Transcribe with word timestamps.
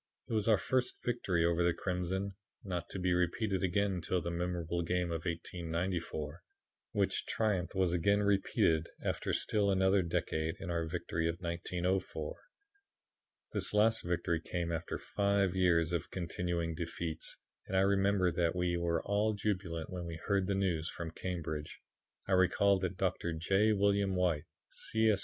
It 0.27 0.33
was 0.33 0.47
our 0.47 0.57
first 0.57 1.03
victory 1.05 1.45
over 1.45 1.63
the 1.63 1.75
Crimson, 1.75 2.33
not 2.63 2.89
to 2.89 2.97
be 2.97 3.13
repeated 3.13 3.61
again 3.63 3.91
until 3.91 4.19
the 4.19 4.31
memorable 4.31 4.81
game 4.81 5.11
of 5.11 5.25
1894, 5.25 6.41
which 6.91 7.27
triumph 7.27 7.75
was 7.75 7.93
again 7.93 8.23
repeated, 8.23 8.89
after 9.03 9.31
still 9.31 9.69
another 9.69 10.01
decade, 10.01 10.55
in 10.59 10.71
our 10.71 10.85
great 10.85 10.91
victory 10.91 11.29
of 11.29 11.35
1904. 11.39 12.35
This 13.53 13.75
last 13.75 14.03
victory 14.03 14.41
came 14.41 14.71
after 14.71 14.97
five 14.97 15.55
years 15.55 15.93
of 15.93 16.09
continuing 16.09 16.73
defeats, 16.73 17.37
and 17.67 17.77
I 17.77 17.81
remember 17.81 18.31
that 18.31 18.55
we 18.55 18.75
were 18.77 19.03
all 19.05 19.35
jubilant 19.35 19.91
when 19.91 20.07
we 20.07 20.15
heard 20.25 20.47
the 20.47 20.55
news 20.55 20.89
from 20.89 21.11
Cambridge. 21.11 21.79
I 22.27 22.31
recall 22.31 22.79
that 22.79 22.97
Dr. 22.97 23.33
J. 23.33 23.71
William 23.71 24.15
White, 24.15 24.45
C. 24.71 25.11
S. 25.11 25.19